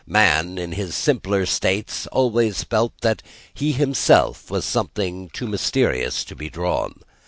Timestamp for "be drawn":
6.35-7.01